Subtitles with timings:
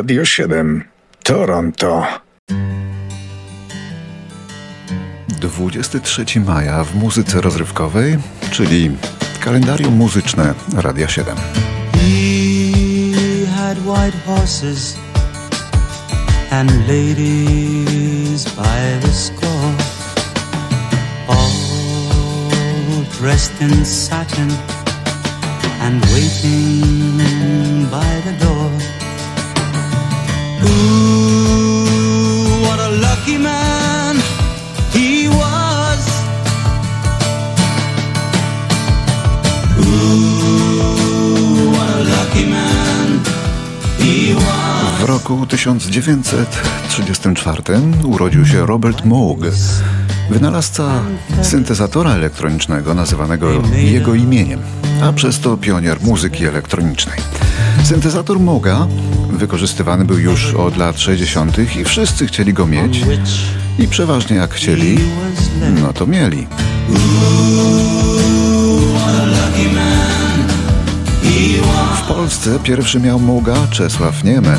[0.00, 0.84] Radio 7
[1.22, 2.06] Toronto.
[5.40, 8.18] 23 maja w muzyce rozrywkowej,
[8.50, 8.90] czyli
[9.40, 11.36] kalendarium muzyczne Radia 7.
[11.92, 14.96] He had white horses
[16.50, 19.74] and ladies by the score
[21.28, 21.52] all
[23.20, 24.50] dressed in satin
[25.80, 28.99] and waiting by the door
[32.62, 34.16] What a lucky man
[34.94, 36.06] he was.
[41.72, 43.20] What a lucky man
[43.98, 45.00] he was.
[45.00, 47.62] W roku 1934
[48.04, 49.38] urodził się Robert Moog,
[50.30, 51.02] wynalazca
[51.42, 54.60] syntezatora elektronicznego nazywanego jego imieniem,
[55.02, 57.18] a przez to pionier muzyki elektronicznej.
[57.84, 58.86] Syntezator Moga
[59.40, 61.76] wykorzystywany był już od lat 60.
[61.76, 63.00] i wszyscy chcieli go mieć
[63.78, 64.98] i przeważnie jak chcieli,
[65.82, 66.46] no to mieli.
[71.96, 74.58] W Polsce pierwszy miał Moga Czesław Niemen.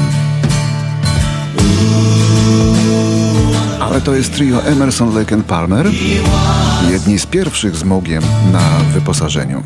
[3.80, 5.88] Ale to jest trio Emerson, Lake Palmer,
[6.92, 9.64] jedni z pierwszych z Mogiem na wyposażeniu.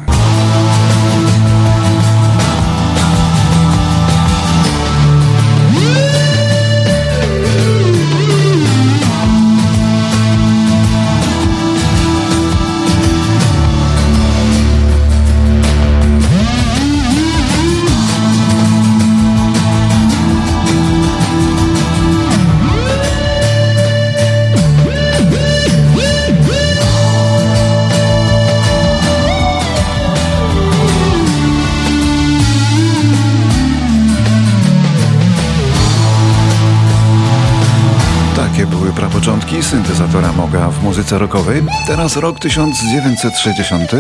[39.66, 41.64] Syntezatora Moga w muzyce rockowej.
[41.88, 43.92] Teraz rok 1960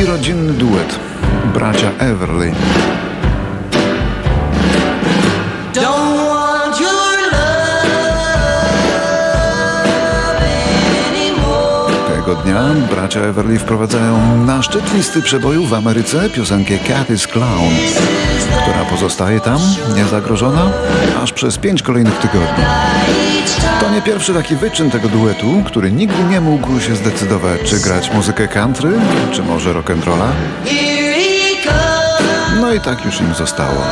[0.00, 0.98] i rodzinny duet
[1.54, 2.52] bracia Everly.
[12.08, 17.72] Tego dnia bracia Everly wprowadzają na szczyt listy przebojów w Ameryce piosenkę Cat is Clown,
[18.62, 19.58] która pozostaje tam
[19.96, 20.70] niezagrożona
[21.22, 22.64] aż przez pięć kolejnych tygodni.
[23.80, 28.12] To nie pierwszy taki wyczyn tego duetu, który nigdy nie mógł się zdecydować, czy grać
[28.12, 28.92] muzykę country,
[29.32, 30.28] czy może rock'n'rolla.
[32.60, 33.82] No i tak już im zostało.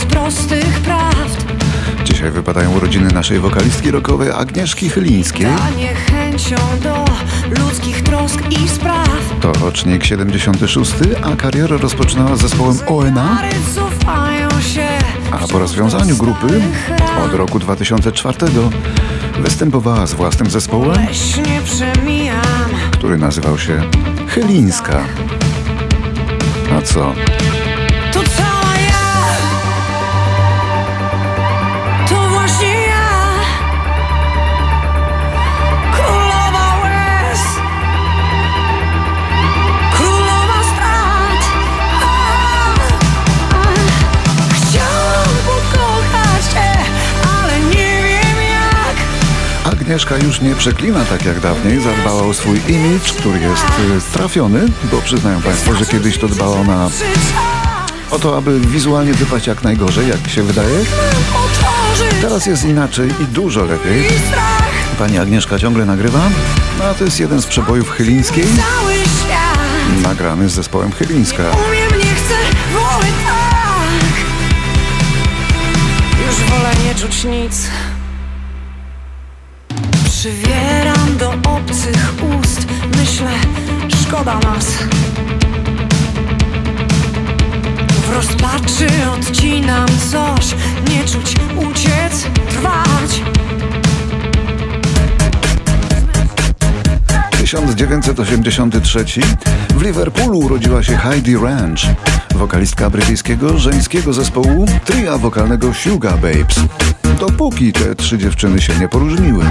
[0.00, 1.44] Wobec prostych prawd.
[2.04, 5.46] Dzisiaj wypadają urodziny naszej wokalistki rockowej Agnieszki Chylińskiej.
[5.78, 7.04] niechęcią do
[7.62, 9.08] ludzkich trosk i spraw.
[9.40, 13.38] To rocznik 76, a karierę rozpoczynała z zespołem ONA.
[15.30, 16.60] A po rozwiązaniu grupy
[17.24, 18.36] od roku 2004
[19.40, 21.06] występowała z własnym zespołem,
[22.92, 23.82] który nazywał się
[24.28, 25.04] Chylińska.
[26.78, 27.14] A co?
[49.90, 54.60] Agnieszka już nie przeklina tak jak dawniej, zadbała o swój imidż, który jest y, trafiony,
[54.92, 56.90] bo przyznają Państwo, że kiedyś to dbała na
[58.10, 60.84] o to, aby wizualnie wypaść jak najgorzej, jak się wydaje.
[62.22, 64.04] Teraz jest inaczej i dużo lepiej.
[64.98, 66.30] Pani Agnieszka ciągle nagrywa,
[66.78, 68.46] no, a to jest jeden z przebojów Chylińskiej,
[70.02, 71.42] nagrany z zespołem Chylińska.
[76.26, 77.70] Już wolę nie czuć nic.
[80.20, 82.66] Przywieram do obcych ust.
[82.96, 83.30] Myślę,
[84.02, 84.66] szkoda nas.
[87.88, 88.86] W rozpaczy
[89.18, 90.54] odcinam coś.
[90.90, 93.22] Nie czuć, uciec, trwać.
[97.38, 99.04] 1983
[99.74, 101.80] w Liverpoolu urodziła się Heidi Ranch,
[102.34, 106.60] wokalistka brytyjskiego żeńskiego zespołu tria wokalnego Sugar Babes.
[107.20, 109.44] Dopóki te trzy dziewczyny się nie poróżniły.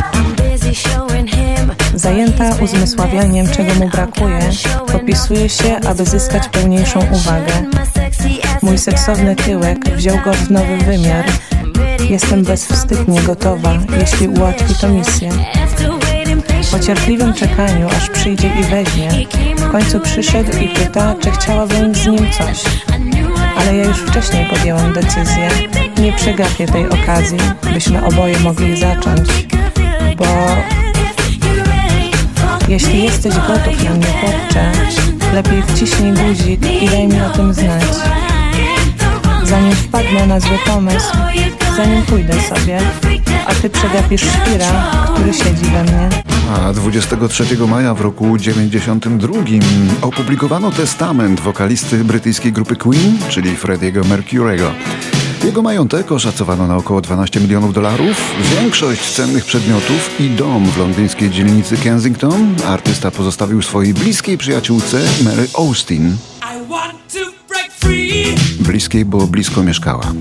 [1.95, 4.39] Zajęta uzmysławianiem, czego mu brakuje,
[4.91, 7.53] popisuje się, aby zyskać pełniejszą uwagę.
[8.61, 11.25] Mój seksowny tyłek wziął go w nowy wymiar.
[12.09, 15.31] Jestem bezwstydnie gotowa, jeśli ułatwi to misję.
[16.71, 19.09] Po cierpliwym czekaniu, aż przyjdzie i weźmie,
[19.57, 22.88] w końcu przyszedł i pyta, czy chciałabym z nim coś.
[23.59, 25.49] Ale ja już wcześniej podjęłam decyzję.
[25.97, 27.37] Nie przegapię tej okazji,
[27.73, 29.29] byśmy oboje mogli zacząć,
[30.17, 30.25] bo
[32.67, 34.71] jeśli jesteś gotów na mnie, chłopcze,
[35.33, 37.83] lepiej wciśnij guzik i daj mi o tym znać.
[39.43, 41.11] Zanim wpadnę na zły pomysł,
[41.77, 42.79] zanim pójdę sobie,
[43.45, 46.09] a ty przegapisz świra, który siedzi we mnie.
[46.55, 49.33] A 23 maja w roku 92
[50.01, 54.71] opublikowano testament wokalisty brytyjskiej grupy Queen, czyli Freddie'ego Mercury'ego.
[55.43, 61.29] Jego majątek oszacowano na około 12 milionów dolarów, większość cennych przedmiotów i dom w londyńskiej
[61.29, 66.17] dzielnicy Kensington artysta pozostawił swojej bliskiej przyjaciółce Mary Austin.
[68.79, 70.13] Bliskiej, bo blisko mieszkała.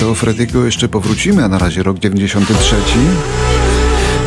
[0.00, 2.76] Do Frediego jeszcze powrócimy, a na razie rok 93.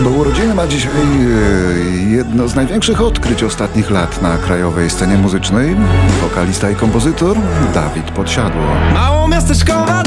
[0.04, 5.76] Bo urodziny ma dzisiaj e, jedno z największych odkryć ostatnich lat na krajowej scenie muzycznej.
[6.22, 7.38] Wokalista i kompozytor
[7.74, 8.62] Dawid Podsiadło.
[8.94, 10.04] Mało miasteczkowa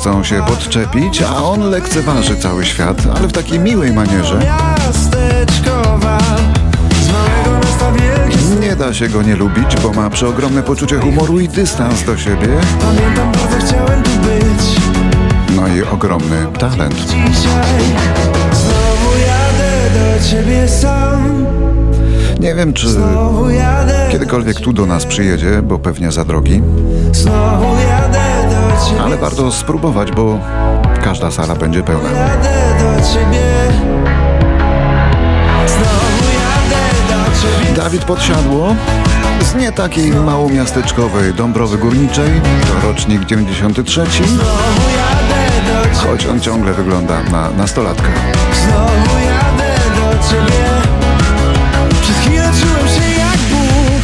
[0.00, 4.40] chcą się podczepić, a on lekceważy cały świat, ale w takiej miłej manierze.
[8.60, 12.48] Nie da się go nie lubić, bo ma przeogromne poczucie humoru i dystans do siebie.
[15.56, 17.14] No i ogromny talent.
[22.40, 22.86] Nie wiem, czy
[24.12, 26.62] kiedykolwiek tu do nas przyjedzie, bo pewnie za drogi,
[27.12, 28.19] Znowu jadę
[29.40, 30.38] warto spróbować, bo
[31.04, 32.10] każda sala będzie pełna.
[32.10, 33.40] Jadę do ciebie.
[35.66, 37.76] Znowu jadę do ciebie.
[37.76, 38.74] Dawid Podsiadło
[39.40, 44.20] z nie takiej małomiasteczkowej Dąbrowy Górniczej, to rocznik 93, Znowu
[44.96, 45.96] jadę do ciebie.
[46.10, 48.08] choć on ciągle wygląda na nastolatka.
[48.64, 50.64] Znowu jadę do ciebie
[52.02, 54.02] Przez chwilę czułem się jak Bóg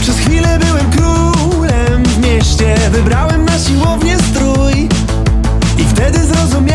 [0.00, 4.23] Przez chwilę byłem królem w mieście Wybrałem na siłownię
[6.04, 6.73] wtedy zrozumiałem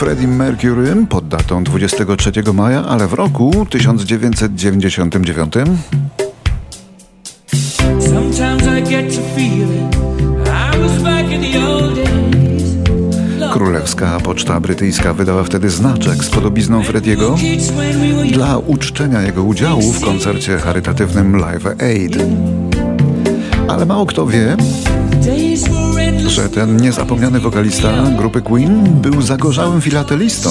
[0.00, 5.54] Freddie Mercury pod datą 23 maja, ale w roku 1999
[8.00, 9.94] Sometimes I get to feeling
[10.46, 13.52] I was back in the old days.
[13.52, 17.36] Królewska Poczta Brytyjska wydała wtedy znaczek z podobizną Frediego
[18.32, 22.16] dla uczczenia jego udziału w koncercie charytatywnym Live Aid.
[23.68, 24.56] Ale mało kto wie,
[26.30, 30.50] że ten niezapomniany wokalista grupy Queen był zagorzałym filatelistą.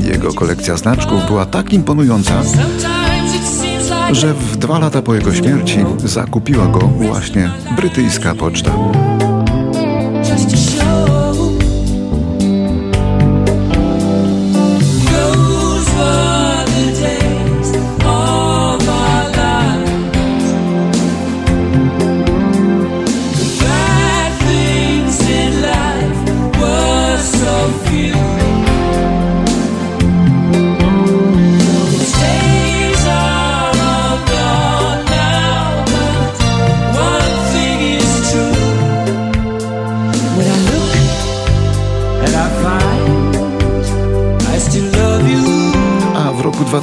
[0.00, 2.42] Jego kolekcja znaczków była tak imponująca,
[4.12, 8.70] że w dwa lata po jego śmierci zakupiła go właśnie brytyjska poczta.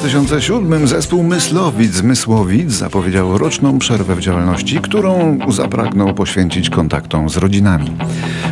[0.06, 7.92] 2007 zespół Myslowic Mysłowic zapowiedział roczną przerwę w działalności, którą zapragnął poświęcić kontaktom z rodzinami.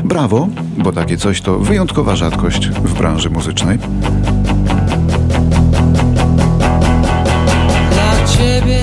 [0.03, 3.79] Brawo, bo takie coś to wyjątkowa rzadkość w branży muzycznej.
[7.91, 8.79] Dla ciebie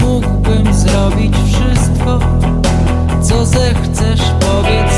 [0.00, 2.20] mógłbym zrobić wszystko,
[3.22, 4.91] co zechcesz, powiedz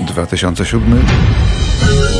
[0.00, 1.04] 2007.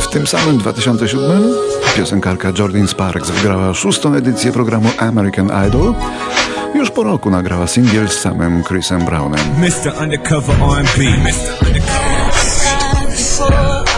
[0.00, 1.54] W tym samym 2007
[1.96, 5.94] piosenkarka Jordan Sparks wygrała szóstą edycję programu American Idol.
[6.74, 9.40] Już po roku nagrała singiel z samym Chrisem Brownem.
[9.58, 10.02] Mr.
[10.02, 11.04] Undercover R&B.
[11.04, 11.66] Mr.
[11.66, 12.18] Undercover.
[13.10, 13.88] Before I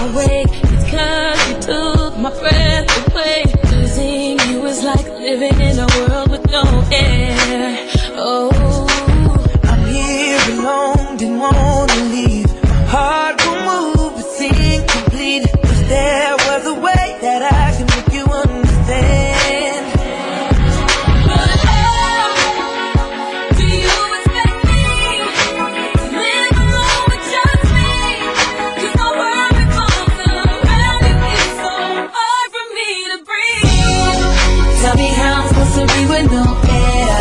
[36.31, 37.17] no air.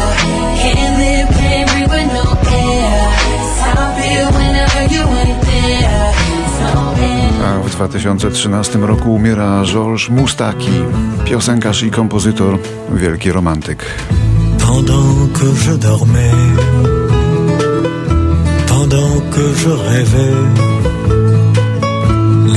[0.62, 3.10] Can't live, can't breathe with no air.
[4.38, 6.14] Whenever you ain't there.
[7.44, 10.84] A w 2013 roku umiera Georges Moustaki,
[11.26, 13.86] piosenkarz i kompozytor, wielki romantyk.
[14.58, 16.32] Pendant que je dormais,
[18.68, 20.40] pendant que je rêvais,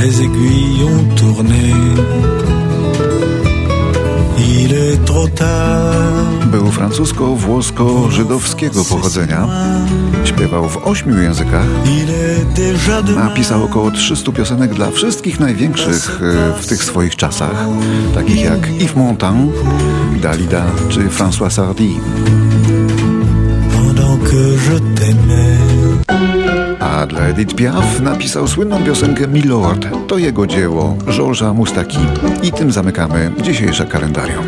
[0.01, 1.73] les aiguilles ont tourné.
[6.45, 9.47] Był francusko-włosko-żydowskiego pochodzenia.
[10.25, 11.65] Śpiewał w ośmiu językach.
[13.15, 17.67] Napisał około 300 piosenek dla wszystkich największych e, w tych swoich czasach,
[18.15, 19.51] takich jak Yves Montand,
[20.21, 21.89] Dalida czy François Sardy.
[26.83, 29.87] A dla Edith Piaf napisał słynną piosenkę Milord.
[30.07, 31.97] To jego dzieło, Georgesa Moustaki.
[32.43, 34.45] I tym zamykamy dzisiejsze kalendarium.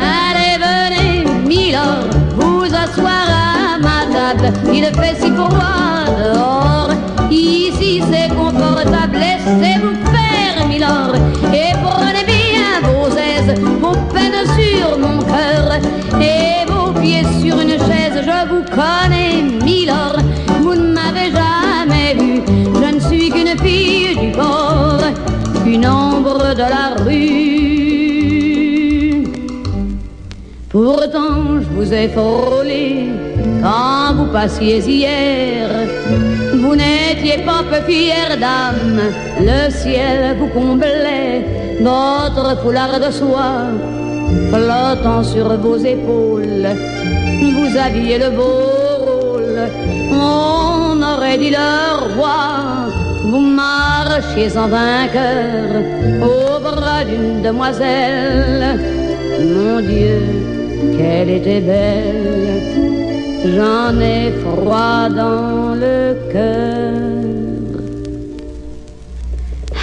[0.00, 4.52] Allez, venez, Milord, vous asseoir à ma table.
[4.72, 6.90] Il fait si dehors.
[7.30, 9.18] Ici c'est confortable.
[9.18, 11.14] Laissez-vous faire, Milord.
[11.52, 15.80] Et prenez bien vos aises, vos peines sur mon cœur.
[16.20, 18.24] Et vos pieds sur une chaise.
[18.28, 20.18] Je vous connais, Milord.
[21.32, 22.42] Jamais vu.
[22.74, 25.00] Je ne suis qu'une fille du port,
[25.66, 27.64] une ombre de la rue.
[30.68, 33.08] Pourtant, je vous ai frôlé
[33.62, 35.68] quand vous passiez hier.
[36.60, 39.00] Vous n'étiez pas peu fière d'âme,
[39.40, 41.44] le ciel vous comblait.
[41.80, 43.68] Votre foulard de soie
[44.50, 46.68] flottant sur vos épaules,
[47.56, 48.60] vous aviez le beau
[49.06, 49.60] rôle.
[50.12, 50.63] On
[51.38, 52.90] dit le roi.
[53.22, 55.82] Vous marchiez en vainqueur
[56.22, 58.78] au bras d'une demoiselle.
[59.40, 60.20] Mon Dieu,
[60.96, 62.62] qu'elle était belle.
[63.54, 66.92] J'en ai froid dans le cœur.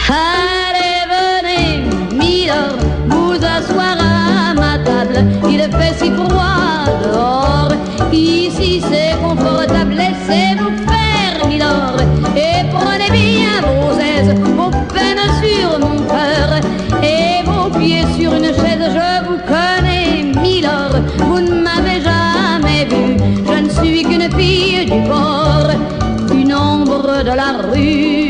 [0.09, 1.71] Allez, venez,
[2.19, 2.77] Milord,
[3.09, 5.25] vous asseoir à ma table.
[5.50, 7.71] Il fait si froid dehors.
[8.11, 9.95] Ici c'est confortable.
[9.95, 10.90] Laissez-vous
[12.35, 16.59] et prenez bien vos aises, vos peines sur mon cœur.
[17.03, 20.95] Et vos pieds sur une chaise, je vous connais, milord.
[21.17, 25.69] Vous ne m'avez jamais vu, je ne suis qu'une fille du port
[26.33, 28.20] Une ombre de la rue.